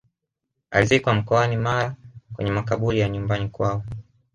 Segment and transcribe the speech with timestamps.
[0.71, 1.95] alizikwa mkoani mara
[2.33, 3.83] kwenye makaburi ya nyumbani kwao